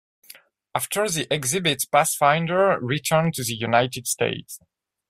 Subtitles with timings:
[0.73, 4.59] After the exhibit, "Pathfinder" returned to the United States.